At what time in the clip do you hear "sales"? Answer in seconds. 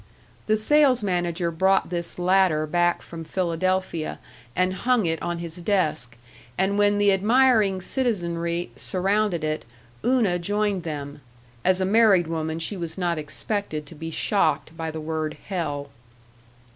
0.57-1.03